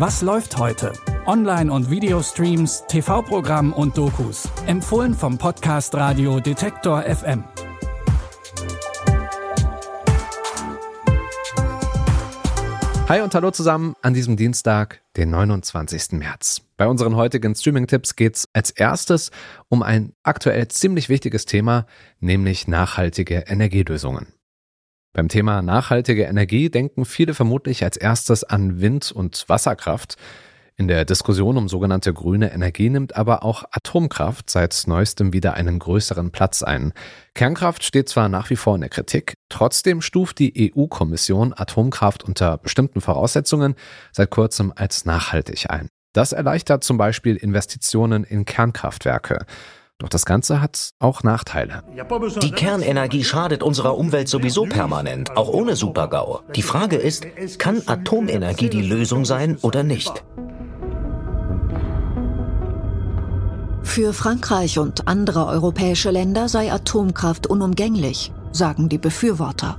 [0.00, 0.94] Was läuft heute?
[1.26, 4.48] Online- und Videostreams, TV-Programm und Dokus.
[4.66, 7.44] Empfohlen vom Podcast Radio Detektor FM.
[13.10, 16.12] Hi und hallo zusammen an diesem Dienstag, den 29.
[16.12, 16.62] März.
[16.78, 19.30] Bei unseren heutigen Streaming-Tipps geht es als erstes
[19.68, 21.84] um ein aktuell ziemlich wichtiges Thema,
[22.20, 24.28] nämlich nachhaltige Energielösungen.
[25.12, 30.16] Beim Thema nachhaltige Energie denken viele vermutlich als erstes an Wind- und Wasserkraft.
[30.76, 35.78] In der Diskussion um sogenannte grüne Energie nimmt aber auch Atomkraft seit neuestem wieder einen
[35.80, 36.92] größeren Platz ein.
[37.34, 42.56] Kernkraft steht zwar nach wie vor in der Kritik, trotzdem stuft die EU-Kommission Atomkraft unter
[42.56, 43.74] bestimmten Voraussetzungen
[44.12, 45.88] seit kurzem als nachhaltig ein.
[46.12, 49.44] Das erleichtert zum Beispiel Investitionen in Kernkraftwerke.
[50.00, 51.82] Doch das Ganze hat auch Nachteile.
[52.42, 56.40] Die Kernenergie schadet unserer Umwelt sowieso permanent, auch ohne Supergau.
[56.56, 57.26] Die Frage ist,
[57.58, 60.24] kann Atomenergie die Lösung sein oder nicht?
[63.82, 69.78] Für Frankreich und andere europäische Länder sei Atomkraft unumgänglich, sagen die Befürworter.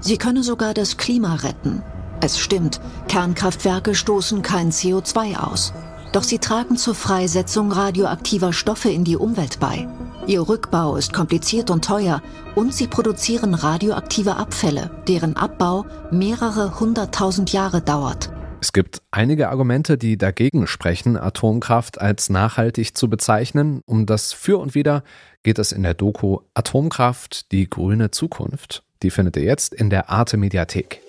[0.00, 1.82] Sie könne sogar das Klima retten.
[2.20, 5.72] Es stimmt, Kernkraftwerke stoßen kein CO2 aus.
[6.12, 9.88] Doch sie tragen zur Freisetzung radioaktiver Stoffe in die Umwelt bei.
[10.26, 12.22] Ihr Rückbau ist kompliziert und teuer
[12.54, 18.30] und sie produzieren radioaktive Abfälle, deren Abbau mehrere hunderttausend Jahre dauert.
[18.60, 23.80] Es gibt einige Argumente, die dagegen sprechen, Atomkraft als nachhaltig zu bezeichnen.
[23.86, 25.02] Um das Für und Wider
[25.42, 28.82] geht es in der Doku Atomkraft, die grüne Zukunft.
[29.02, 31.00] Die findet ihr jetzt in der Arte Mediathek.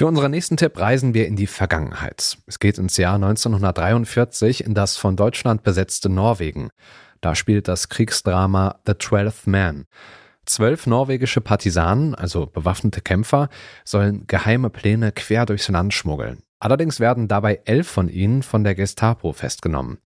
[0.00, 2.38] Für unseren nächsten Tipp reisen wir in die Vergangenheit.
[2.46, 6.70] Es geht ins Jahr 1943 in das von Deutschland besetzte Norwegen.
[7.20, 9.84] Da spielt das Kriegsdrama The Twelfth Man.
[10.46, 13.50] Zwölf norwegische Partisanen, also bewaffnete Kämpfer,
[13.84, 16.44] sollen geheime Pläne quer durchs Land schmuggeln.
[16.60, 19.98] Allerdings werden dabei elf von ihnen von der Gestapo festgenommen.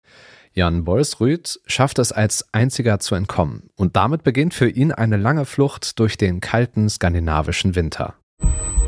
[0.51, 5.45] Jan Bolsrud schafft es als einziger zu entkommen und damit beginnt für ihn eine lange
[5.45, 8.15] Flucht durch den kalten skandinavischen Winter.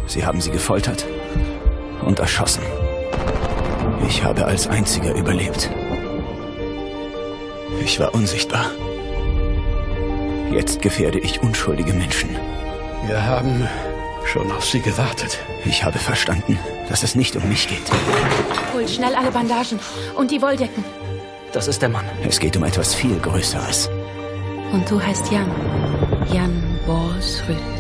[0.08, 1.06] Sie haben sie gefoltert
[2.02, 2.64] und erschossen.
[4.08, 5.70] Ich habe als einziger überlebt.
[7.84, 8.72] Ich war unsichtbar.
[10.52, 12.30] Jetzt gefährde ich unschuldige Menschen.
[13.06, 13.68] Wir haben
[14.26, 15.40] schon auf Sie gewartet.
[15.66, 16.58] Ich habe verstanden,
[16.90, 17.92] dass es nicht um mich geht.
[18.74, 19.80] Hol schnell alle Bandagen
[20.16, 20.84] und die Wolldecken.
[21.52, 22.06] Das ist der Mann.
[22.28, 23.90] Es geht um etwas viel Größeres.
[24.72, 25.50] Und du heißt Jan.
[26.32, 27.77] Jan Borsrud.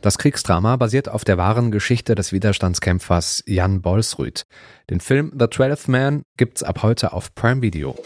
[0.00, 4.46] Das Kriegsdrama basiert auf der wahren Geschichte des Widerstandskämpfers Jan Bolsrud.
[4.90, 7.96] Den Film The Twelfth Man gibt's ab heute auf Prime Video.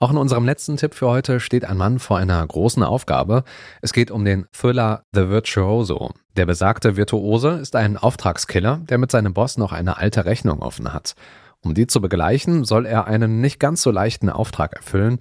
[0.00, 3.44] Auch in unserem letzten Tipp für heute steht ein Mann vor einer großen Aufgabe.
[3.80, 6.10] Es geht um den Thriller The Virtuoso.
[6.36, 10.92] Der besagte Virtuose ist ein Auftragskiller, der mit seinem Boss noch eine alte Rechnung offen
[10.92, 11.14] hat.
[11.60, 15.20] Um die zu begleichen, soll er einen nicht ganz so leichten Auftrag erfüllen.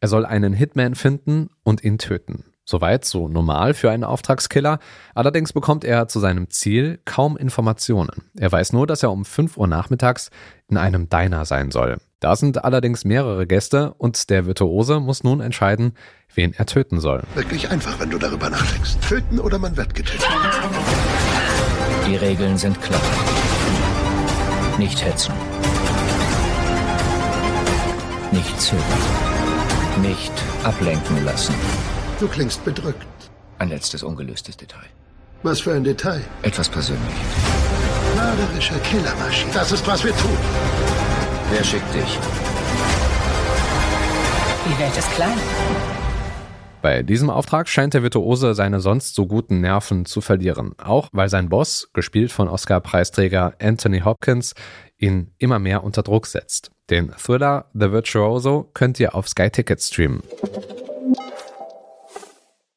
[0.00, 2.49] Er soll einen Hitman finden und ihn töten.
[2.64, 4.78] Soweit so normal für einen Auftragskiller.
[5.14, 8.30] Allerdings bekommt er zu seinem Ziel kaum Informationen.
[8.38, 10.30] Er weiß nur, dass er um 5 Uhr nachmittags
[10.68, 11.98] in einem Diner sein soll.
[12.20, 15.94] Da sind allerdings mehrere Gäste und der Virtuose muss nun entscheiden,
[16.34, 17.22] wen er töten soll.
[17.34, 18.98] Wirklich einfach, wenn du darüber nachdenkst.
[19.08, 20.28] Töten oder man wird getötet.
[22.06, 23.00] Die Regeln sind klar.
[24.78, 25.32] Nicht hetzen.
[28.32, 28.84] Nicht zögern.
[30.02, 30.32] Nicht
[30.62, 31.54] ablenken lassen.
[32.20, 33.06] Du klingst bedrückt.
[33.58, 34.84] Ein letztes ungelöstes Detail.
[35.42, 36.20] Was für ein Detail.
[36.42, 37.16] Etwas Persönliches.
[38.14, 39.50] Mörderische Killermaschine.
[39.54, 40.36] Das ist, was wir tun.
[41.50, 42.18] Wer schickt dich?
[44.66, 45.38] Die Welt ist klein.
[46.82, 51.30] Bei diesem Auftrag scheint der Virtuose seine sonst so guten Nerven zu verlieren, auch weil
[51.30, 54.52] sein Boss, gespielt von Oscar-Preisträger Anthony Hopkins,
[54.98, 56.70] ihn immer mehr unter Druck setzt.
[56.90, 60.22] Den Thriller The Virtuoso könnt ihr auf Sky Ticket streamen.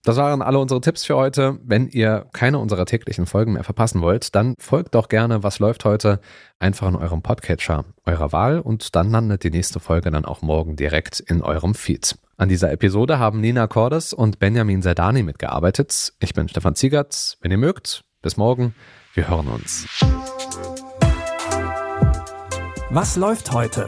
[0.06, 1.60] Das waren alle unsere Tipps für heute.
[1.63, 5.86] Wenn ihr keine unserer täglichen Folgen mehr verpassen wollt, dann folgt doch gerne Was läuft
[5.86, 6.19] heute
[6.60, 10.75] einfach in eurem Podcatcher eurer Wahl und dann landet die nächste Folge dann auch morgen
[10.75, 12.18] direkt in eurem Feed.
[12.36, 16.12] An dieser Episode haben Nina Cordes und Benjamin Zerdani mitgearbeitet.
[16.19, 17.38] Ich bin Stefan Ziegert.
[17.39, 18.75] Wenn ihr mögt, bis morgen.
[19.13, 19.88] Wir hören uns.
[22.89, 23.88] Was läuft heute?